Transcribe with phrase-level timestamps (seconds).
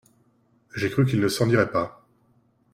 [0.75, 2.07] J’ai cru qu’il ne s’en irait pas.